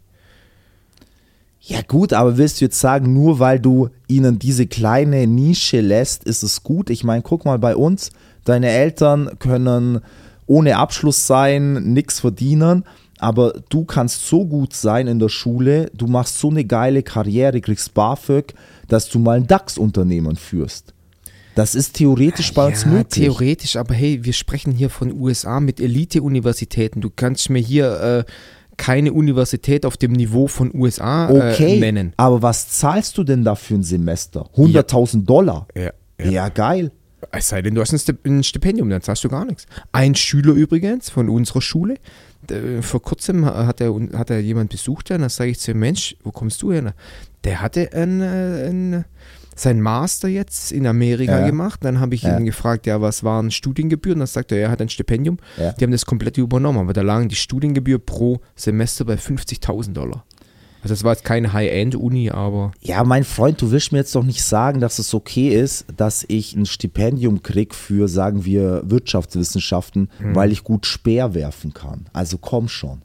[1.66, 6.26] Ja gut, aber willst du jetzt sagen, nur weil du ihnen diese kleine Nische lässt,
[6.26, 6.90] ist es gut?
[6.90, 8.12] Ich meine, guck mal bei uns,
[8.44, 10.02] deine Eltern können
[10.46, 12.84] ohne Abschluss sein, nichts verdienen,
[13.18, 17.62] aber du kannst so gut sein in der Schule, du machst so eine geile Karriere,
[17.62, 18.54] kriegst BAföG,
[18.90, 20.93] dass du mal ein DAX-Unternehmen führst.
[21.56, 23.24] Das ist theoretisch bei uns ja, möglich.
[23.24, 27.02] theoretisch, aber hey, wir sprechen hier von USA mit Elite-Universitäten.
[27.02, 28.32] Du kannst mir hier äh,
[28.78, 32.14] keine Universität auf dem Niveau von USA Okay, äh, nennen.
[32.18, 34.50] aber was zahlst du denn da für ein Semester?
[34.56, 35.68] 100.000 Dollar?
[35.76, 35.92] Ja,
[36.24, 36.92] Ja, geil.
[37.32, 39.66] Es sei denn, du hast ein Stip- ein Stipendium, dann zahlst du gar nichts.
[39.92, 41.96] Ein Schüler übrigens von unserer Schule,
[42.50, 45.80] der, vor kurzem hat er, hat er jemand besucht, und da sage ich zu ihm,
[45.80, 46.94] Mensch, wo kommst du her?
[47.46, 49.06] Der hatte ein, äh, ein,
[49.56, 51.46] sein Master jetzt in Amerika Ja.
[51.46, 51.80] gemacht.
[51.84, 52.38] Dann habe ich Ja.
[52.38, 54.20] ihn gefragt, ja, was waren Studiengebühren?
[54.20, 55.38] Dann sagt er, er hat ein Stipendium.
[55.58, 55.72] Ja.
[55.74, 60.26] Die haben das komplett übernommen, aber da lagen die Studiengebühr pro Semester bei 50.000 Dollar.
[60.82, 64.24] Also das war jetzt keine High-End-Uni, aber Ja, mein Freund, du willst mir jetzt doch
[64.26, 70.10] nicht sagen, dass es okay ist, dass ich ein Stipendium krieg für, sagen wir, Wirtschaftswissenschaften,
[70.18, 70.36] Hm.
[70.36, 72.08] weil ich gut Speer werfen kann.
[72.14, 73.02] Also komm schon.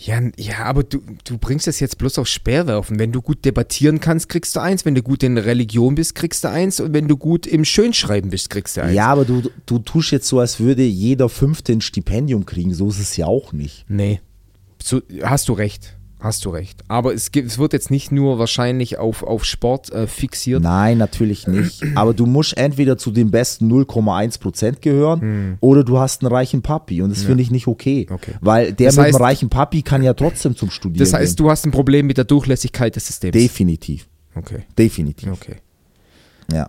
[0.00, 3.00] Ja, ja, aber du, du bringst es jetzt bloß auf Speerwerfen.
[3.00, 4.84] Wenn du gut debattieren kannst, kriegst du eins.
[4.84, 6.78] Wenn du gut in Religion bist, kriegst du eins.
[6.78, 8.94] Und wenn du gut im Schönschreiben bist, kriegst du eins.
[8.94, 12.72] Ja, aber du, du tust jetzt so, als würde jeder Fünfte ein Stipendium kriegen.
[12.74, 13.86] So ist es ja auch nicht.
[13.88, 14.20] Nee.
[14.80, 15.97] So, hast du recht.
[16.20, 16.82] Hast du recht.
[16.88, 20.62] Aber es, gibt, es wird jetzt nicht nur wahrscheinlich auf, auf Sport äh, fixiert.
[20.62, 21.80] Nein, natürlich nicht.
[21.94, 27.02] Aber du musst entweder zu den besten 0,1% gehören oder du hast einen reichen Papi.
[27.02, 28.06] Und das finde ich nicht okay.
[28.08, 28.14] Hm.
[28.16, 28.32] Okay.
[28.40, 31.36] Weil der Das mit heißt- dem reichen Papi kann ja trotzdem zum Studieren Das heißt,
[31.36, 31.44] gehen.
[31.44, 33.32] du hast ein Problem mit der Durchlässigkeit des Systems.
[33.32, 34.08] Definitiv.
[34.34, 34.64] okay.
[34.76, 35.30] Definitiv.
[35.32, 35.56] Okay.
[36.52, 36.68] Ja.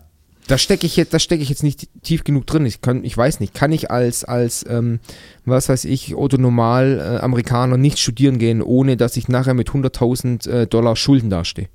[0.50, 2.66] Da stecke ich, jetzt- da steck ich jetzt nicht tief genug drin.
[2.66, 5.00] Ich, kann, ich weiß nicht, kann ich als, als ähm,
[5.46, 10.50] was weiß ich, Otto-Normal äh, Amerikaner nicht studieren gehen, ohne dass ich nachher mit 100.000
[10.50, 11.68] äh, Dollar Schulden dastehe?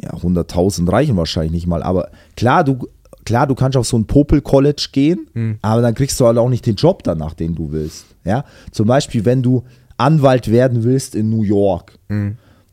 [0.00, 1.82] ja, 100.000 reichen wahrscheinlich nicht mal.
[1.82, 2.86] Aber klar, du,
[3.24, 6.64] klar, du kannst auf so ein Popel-College gehen, aber dann kriegst du halt auch nicht
[6.66, 8.06] den Job danach, den du willst.
[8.24, 8.44] Ja?
[8.70, 9.64] Zum Beispiel, wenn du
[9.96, 11.98] Anwalt werden willst in New York.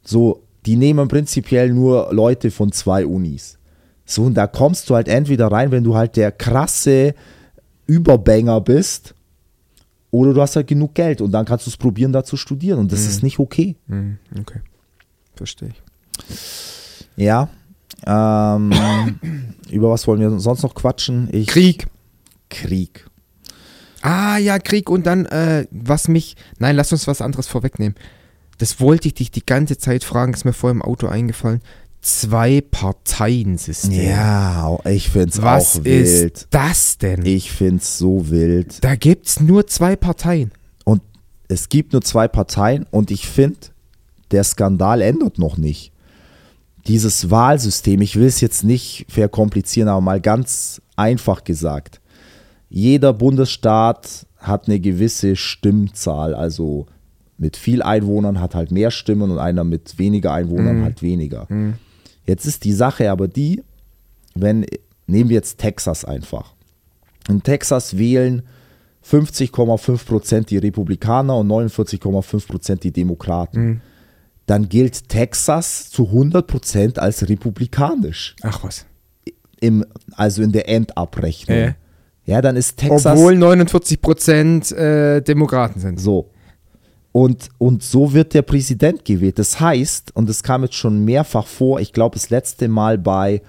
[0.03, 3.57] So, die nehmen prinzipiell nur Leute von zwei Unis.
[4.09, 7.13] So, und da kommst du halt entweder rein, wenn du halt der krasse
[7.85, 9.13] Überbanger bist,
[10.11, 12.79] oder du hast halt genug Geld und dann kannst du es probieren, da zu studieren.
[12.79, 13.75] Und das ist nicht okay.
[13.87, 14.61] Hm, okay.
[15.35, 17.05] Verstehe ich.
[17.15, 17.49] Ja,
[18.07, 18.71] Ähm,
[19.69, 21.29] über was wollen wir sonst noch quatschen?
[21.31, 21.87] Ich, Krieg.
[22.49, 23.05] Krieg.
[24.01, 26.35] Ah ja, Krieg und dann, äh, was mich.
[26.57, 27.95] Nein, lass uns was anderes vorwegnehmen.
[28.57, 31.61] Das wollte ich dich die ganze Zeit fragen, ist mir vorher im Auto eingefallen.
[32.01, 33.91] Zwei Parteien-System.
[33.91, 36.05] Ja, ich find's Was auch wild.
[36.37, 37.25] ist das denn?
[37.25, 38.83] Ich find's so wild.
[38.83, 40.51] Da gibt's nur zwei Parteien.
[40.85, 41.01] Und
[41.49, 43.59] es gibt nur zwei Parteien und ich finde,
[44.31, 45.91] der Skandal ändert noch nicht.
[46.87, 51.99] Dieses Wahlsystem, ich will es jetzt nicht verkomplizieren, aber mal ganz einfach gesagt.
[52.69, 56.85] Jeder Bundesstaat hat eine gewisse Stimmzahl, also
[57.37, 61.47] mit viel Einwohnern hat halt mehr Stimmen und einer mit weniger Einwohnern hat weniger.
[62.29, 63.63] Jetzt ist die Sache aber die,
[64.35, 64.63] wenn,
[65.07, 66.53] nehmen wir jetzt Texas einfach.
[67.27, 68.43] In Texas wählen
[69.03, 73.81] 50,5 Prozent die Republikaner und 49,5 Prozent die Demokraten.
[74.45, 78.85] Dann gilt Texas zu 100 Prozent als republikanisch, Ach was.
[79.59, 81.57] im, also in der Endabrechnung.
[81.57, 81.73] Äh.
[82.25, 85.99] Ja, dann ist Texas Obwohl 49 Prozent äh, Demokraten sind.
[85.99, 86.29] so.
[87.11, 89.39] Und, und so wird der Präsident gewählt.
[89.39, 93.41] Das heißt, und das kam jetzt schon mehrfach vor, ich glaube das letzte Mal bei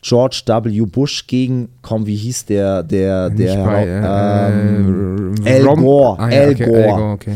[0.00, 0.82] George W.
[0.86, 3.86] Bush gegen, komm, wie hieß der, der, Nicht der, bei,
[4.52, 6.84] ähm, äh, Al Gore, Ah, ja, Al okay, Gore.
[6.84, 7.34] Al Gore, okay.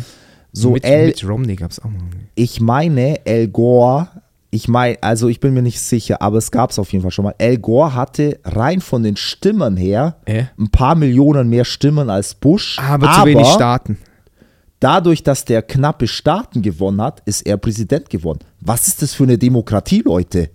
[0.53, 1.99] So, mit, Al- mit Romney gab es auch mal.
[2.37, 4.09] ich meine, Al Gore,
[4.51, 7.11] ich meine, also ich bin mir nicht sicher, aber es gab es auf jeden Fall
[7.11, 7.35] schon mal.
[7.41, 10.45] Al Gore hatte rein von den Stimmen her Äh?
[10.59, 12.79] ein paar Millionen mehr Stimmen als Bush.
[12.79, 13.99] Aber, zu wenig Staaten.
[14.83, 18.41] Dadurch, dass der knappe Staaten gewonnen hat, ist er Präsident geworden.
[18.61, 20.51] Was ist das für eine Demokratie, Leute?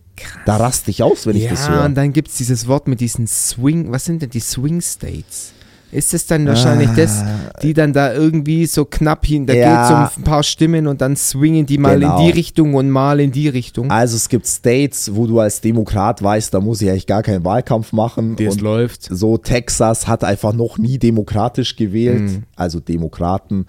[0.46, 1.86] Da raste ich aus, wenn ich das Ja, höre.
[1.86, 5.54] und dann gibt es dieses Wort mit diesen Swing, was sind denn die Swing States?
[5.90, 7.24] Ist es dann wahrscheinlich das,
[7.62, 9.56] die dann da irgendwie so knapp hin, da Ah.
[9.56, 9.76] Ja.
[9.76, 12.20] geht es um ein paar Stimmen und dann swingen die mal Genau.
[12.20, 13.90] in die Richtung und mal in die Richtung.
[13.90, 17.46] Also es gibt States, wo du als Demokrat weißt, da muss ich eigentlich gar keinen
[17.46, 18.36] Wahlkampf machen.
[18.38, 19.04] Und läuft.
[19.04, 22.44] so Texas hat einfach noch nie demokratisch gewählt, Mhm.
[22.58, 23.66] also Demokraten.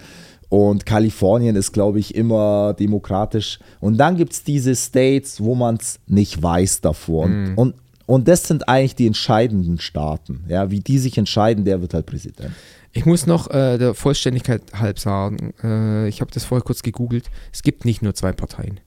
[0.51, 3.59] Und Kalifornien ist, glaube ich, immer demokratisch.
[3.81, 7.25] Und dann gibt es diese States, wo man es nicht weiß davor.
[7.27, 7.59] Und, Mhm.
[7.59, 7.75] und,
[8.07, 10.45] und das sind eigentlich die entscheidenden Staaten.
[10.49, 12.53] Ja, wie die sich entscheiden, der wird halt Präsident.
[12.93, 17.27] Ich muss noch äh, der Vollständigkeit halb sagen, äh, ich habe das vorher kurz gegoogelt,
[17.53, 18.81] es gibt nicht nur zwei Parteien.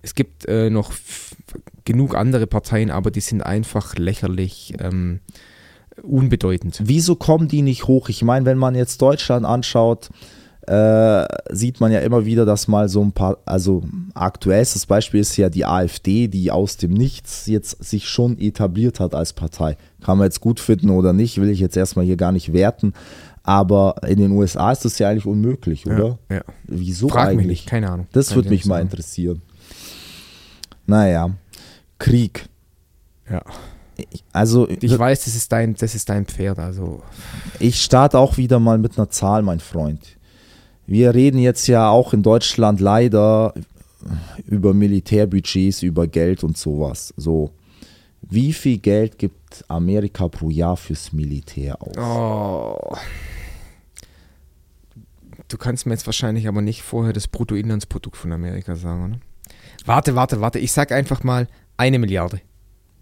[0.00, 0.92] Es gibt äh, noch
[1.84, 5.18] genug andere Parteien, aber die sind einfach lächerlich ähm,
[6.02, 6.80] unbedeutend.
[6.84, 8.08] Wieso kommen die nicht hoch?
[8.08, 10.10] Ich meine, wenn man jetzt Deutschland anschaut,
[10.68, 13.82] äh, sieht man ja immer wieder, dass mal so ein paar, also
[14.14, 19.14] aktuellstes Beispiel ist ja die AfD, die aus dem Nichts jetzt sich schon etabliert hat
[19.14, 19.76] als Partei.
[20.02, 22.92] Kann man jetzt gut finden oder nicht, will ich jetzt erstmal hier gar nicht werten.
[23.42, 26.18] Aber in den USA ist das ja eigentlich unmöglich, oder?
[26.28, 26.42] Ja.
[26.64, 27.46] Wieso Frag mich eigentlich?
[27.46, 28.06] nicht, keine Ahnung.
[28.12, 29.40] Das Kann würde ich mich mal interessieren.
[30.86, 31.30] Naja,
[31.98, 32.46] Krieg.
[33.30, 33.42] Ja.
[33.96, 37.02] Ich- Also Ich weiß, das ist dein, das ist dein Pferd, also
[37.58, 40.17] Ich starte auch wieder mal mit einer Zahl, mein Freund.
[40.88, 43.52] Wir reden jetzt ja auch in Deutschland leider
[44.46, 47.12] über Militärbudgets, über Geld und sowas.
[47.18, 47.50] So,
[48.22, 51.94] wie viel Geld gibt Amerika pro Jahr fürs Militär aus?
[51.98, 52.96] Oh.
[55.48, 59.20] Du kannst mir jetzt wahrscheinlich aber nicht vorher das Bruttoinlandsprodukt von Amerika sagen, oder?
[59.84, 60.58] Warte, warte, warte.
[60.58, 62.40] Ich sag einfach mal eine Milliarde.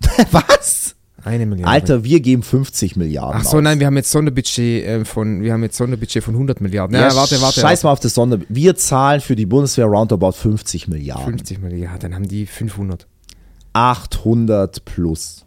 [0.33, 0.96] Was?
[1.27, 1.71] Eine Milliarde.
[1.73, 3.63] Alter, wir geben 50 Milliarden Ach so, aus.
[3.63, 6.95] nein, wir haben jetzt Sonderbudget äh, von, wir haben jetzt Sonderbudget von 100 Milliarden.
[6.95, 7.61] Ja, Ja, warte, warte.
[7.61, 8.39] Scheiß mal auf das Sonder.
[8.49, 10.91] Wir zahlen für die Bundeswehr roundabout 50 warte.
[10.93, 11.25] Milliarden.
[11.39, 13.09] 50 Milliarden, dann haben die 500.
[13.73, 15.45] 800 plus.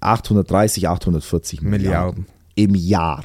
[0.00, 1.80] 830, 840 Milliarden.
[1.80, 2.26] Milliarden.
[2.54, 3.24] Im Jahr.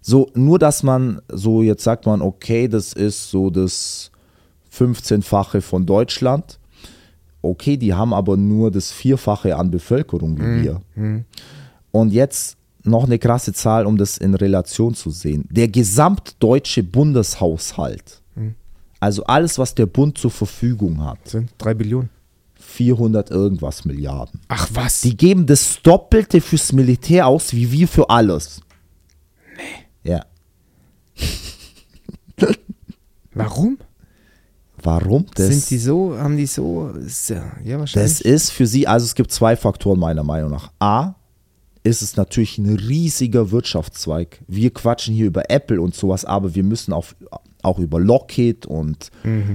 [0.00, 4.10] So, nur dass man, so jetzt sagt man, okay, das ist so das
[4.74, 6.59] 15-fache von Deutschland.
[7.42, 10.82] Okay, die haben aber nur das Vierfache an Bevölkerung wie wir.
[11.90, 15.46] Und jetzt noch eine krasse Zahl, um das in Relation zu sehen.
[15.50, 18.22] Der gesamtdeutsche Bundeshaushalt,
[19.00, 22.10] also alles, was der Bund zur Verfügung hat, sind 3 Billionen.
[22.56, 24.40] 400 irgendwas Milliarden.
[24.48, 25.00] Ach was?
[25.00, 28.60] Die geben das Doppelte fürs Militär aus, wie wir für alles.
[29.56, 30.10] Nee.
[30.10, 30.24] Ja.
[33.34, 33.78] Warum?
[34.82, 35.26] Warum?
[35.34, 36.90] Das, sind die so, haben die so,
[37.64, 37.92] ja, wahrscheinlich.
[37.92, 40.70] das ist für sie, also es gibt zwei Faktoren meiner Meinung nach.
[40.78, 41.14] A,
[41.82, 44.40] ist es natürlich ein riesiger Wirtschaftszweig.
[44.46, 47.06] Wir quatschen hier über Apple und sowas, aber wir müssen auch,
[47.62, 49.10] auch über Lockheed und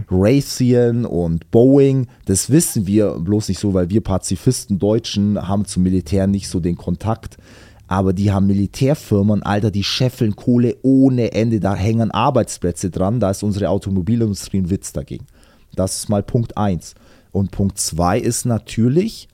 [0.10, 5.84] Raytheon und Boeing, das wissen wir bloß nicht so, weil wir Pazifisten Deutschen haben zum
[5.84, 7.38] Militär nicht so den Kontakt.
[7.88, 13.30] Aber die haben Militärfirmen, Alter, die scheffeln Kohle ohne Ende, da hängen Arbeitsplätze dran, da
[13.30, 15.26] ist unsere Automobilindustrie ein Witz dagegen.
[15.76, 16.96] Das ist mal Punkt eins.
[17.32, 19.28] Und Punkt zwei ist natürlich,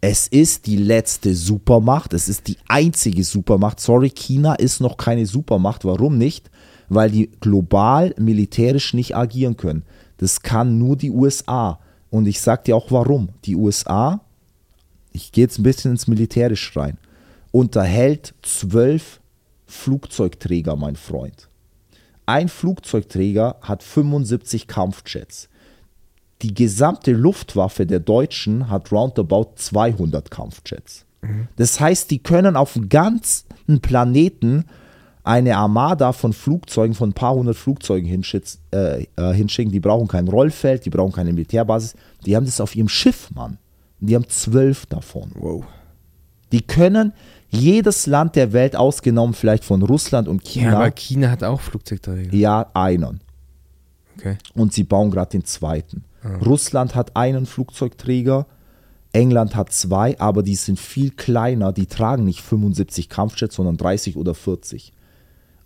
[0.00, 3.78] es ist die letzte Supermacht, es ist die einzige Supermacht.
[3.78, 5.84] Sorry, China ist noch keine Supermacht.
[5.84, 6.50] Warum nicht?
[6.88, 9.84] Weil die global militärisch nicht agieren können.
[10.18, 11.78] Das kann nur die USA.
[12.10, 13.28] Und ich sag dir auch warum.
[13.44, 14.20] Die USA,
[15.12, 16.98] ich gehe jetzt ein bisschen ins Militärisch rein,
[17.52, 19.20] unterhält zwölf
[19.66, 21.48] Flugzeugträger, mein Freund.
[22.26, 25.48] Ein Flugzeugträger hat 75 Kampfjets.
[26.42, 31.06] Die gesamte Luftwaffe der Deutschen hat roundabout 200 Kampfjets.
[31.56, 34.64] Das heißt, die können auf dem ganzen Planeten
[35.24, 38.24] eine Armada von Flugzeugen, von ein paar hundert Flugzeugen
[38.72, 39.72] äh, äh, hinschicken.
[39.72, 41.94] Die brauchen kein Rollfeld, die brauchen keine Militärbasis.
[42.26, 43.58] Die haben das auf ihrem Schiff, Mann.
[44.00, 45.30] Die haben zwölf davon.
[45.34, 45.64] Wow.
[46.50, 47.12] Die können
[47.52, 51.60] jedes Land der Welt, ausgenommen vielleicht von Russland und Ja, China, aber China hat auch
[51.60, 52.34] Flugzeugträger.
[52.34, 53.20] ja, einen.
[54.16, 54.36] Okay.
[54.54, 56.04] Und sie bauen gerade den zweiten.
[56.44, 58.46] Russland hat einen Flugzeugträger,
[59.12, 61.72] England hat zwei, aber die sind viel kleiner.
[61.72, 64.92] Die tragen nicht 75 Kampfjets, sondern 30 oder 40.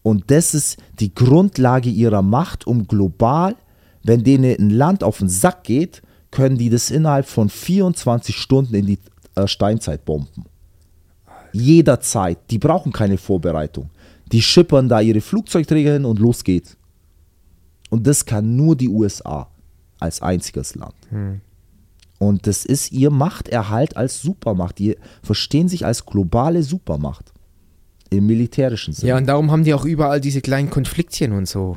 [0.03, 3.55] Und das ist die Grundlage ihrer Macht, um global,
[4.03, 8.75] wenn denen ein Land auf den Sack geht, können die das innerhalb von 24 Stunden
[8.75, 8.99] in die
[9.35, 10.45] äh, Steinzeit bomben.
[11.57, 12.39] Jederzeit.
[12.51, 13.91] Die brauchen keine Vorbereitung.
[14.33, 16.77] Die schippern da ihre Flugzeugträger hin und los geht's.
[17.91, 19.49] Und das kann nur die USA
[19.99, 20.95] als einziges Land.
[22.19, 24.79] Und das ist ihr Machterhalt als Supermacht.
[24.79, 27.33] Die verstehen sich als globale Supermacht.
[28.11, 29.11] Im militärischen Sinne.
[29.11, 31.77] Ja, und darum haben die auch überall diese kleinen Konfliktchen und so.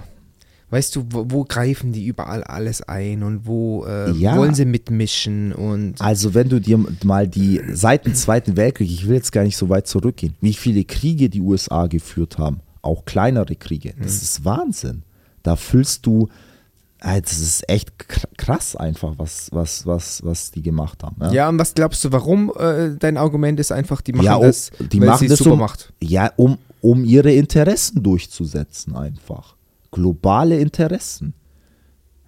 [0.71, 4.37] Weißt du, wo, wo greifen die überall alles ein und wo äh, Ja.
[4.37, 9.07] wollen sie mitmischen und Also wenn du dir mal die seit dem Zweiten Weltkrieg, ich
[9.07, 13.05] will jetzt gar nicht so weit zurückgehen, wie viele Kriege die USA geführt haben, auch
[13.05, 15.01] kleinere Kriege, das ist Wahnsinn.
[15.41, 16.27] Da füllst du,
[16.99, 21.15] äh, das ist echt kr- krass einfach, was, was, was, was die gemacht haben.
[21.19, 24.37] Ja, Ja, und was glaubst du, warum äh, dein Argument ist einfach, die machen Ja,
[24.37, 25.91] oh, das, die weil machen sie das super um, macht.
[25.99, 29.55] ja um, um ihre Interessen durchzusetzen einfach.
[29.91, 31.33] Globale Interessen.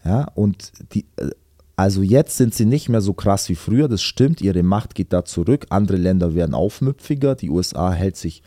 [0.04, 1.30] Ja, und die, äh,
[1.76, 5.14] also jetzt sind sie nicht mehr so krass wie früher, das stimmt, ihre Macht geht
[5.14, 8.44] da zurück, andere Länder werden aufmüpfiger, die USA hält sich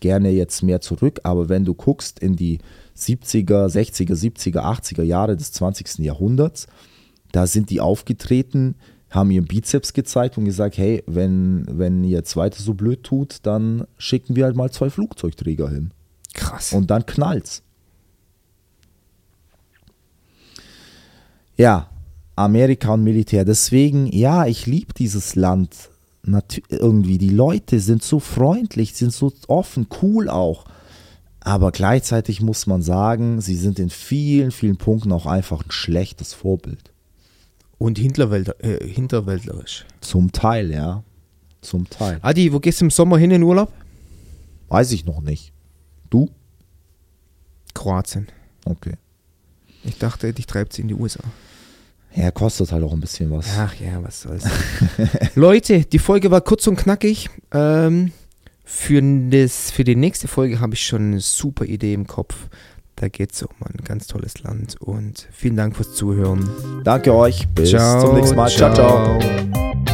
[0.00, 2.58] gerne jetzt mehr zurück, aber wenn du guckst in die
[2.96, 5.98] 70er, 60er, 70er, 80er Jahre des 20.
[5.98, 6.68] Jahrhunderts,
[7.32, 8.76] da sind die aufgetreten,
[9.10, 13.38] haben ihren Bizeps gezeigt und gesagt, hey, wenn, wenn ihr jetzt weiter so blöd tut,
[13.42, 15.90] dann schicken wir halt mal zwei Flugzeugträger hin.
[16.32, 16.72] Krass.
[16.72, 17.62] Und dann knallt's.
[21.60, 21.90] Ja,
[22.36, 23.44] Amerika und Militär.
[23.44, 25.90] Deswegen, ja, ich liebe dieses Land.
[26.22, 30.64] Natü irgendwie, die Leute sind so freundlich, sind so offen, cool auch.
[31.40, 36.32] Aber gleichzeitig muss man sagen, sie sind in vielen, vielen Punkten auch einfach ein schlechtes
[36.32, 36.92] Vorbild.
[37.76, 39.84] Und hinterwäldler, äh, hinterwäldlerisch.
[40.00, 41.04] Zum Teil, ja.
[41.60, 42.20] Zum Teil.
[42.22, 43.70] Adi, wo gehst du im Sommer hin in Urlaub?
[44.68, 45.52] Weiß ich noch nicht.
[46.08, 46.30] Du?
[47.74, 48.28] Kroatien.
[48.64, 48.94] Okay.
[49.84, 51.22] Ich dachte, dich treibt sie in die USA.
[52.14, 53.46] Ja, kostet halt auch ein bisschen was.
[53.56, 54.44] Ach ja, was soll's.
[55.34, 57.30] Leute, die Folge war kurz und knackig.
[57.52, 58.12] Ähm,
[58.64, 62.34] für, das, für die nächste Folge habe ich schon eine super Idee im Kopf.
[62.96, 64.76] Da geht es um ein ganz tolles Land.
[64.80, 66.48] Und vielen Dank fürs Zuhören.
[66.84, 67.48] Danke euch.
[67.48, 68.50] Bis zum nächsten Mal.
[68.50, 68.74] ciao.
[68.74, 69.18] ciao.
[69.18, 69.89] ciao.